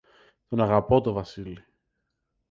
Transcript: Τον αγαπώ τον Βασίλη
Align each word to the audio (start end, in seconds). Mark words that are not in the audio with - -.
Τον 0.47 0.61
αγαπώ 0.61 1.01
τον 1.01 1.13
Βασίλη 1.13 1.63